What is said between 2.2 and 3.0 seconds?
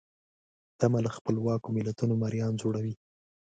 مریان جوړوي.